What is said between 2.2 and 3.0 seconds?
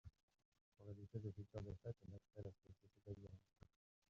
créé la Société